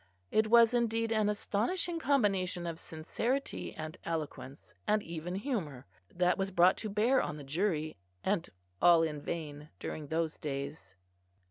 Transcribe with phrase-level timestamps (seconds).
[0.31, 5.85] It was indeed an astonishing combination of sincerity and eloquence, and even humour,
[6.15, 8.49] that was brought to bear on the jury, and
[8.81, 10.95] all in vain, during those days.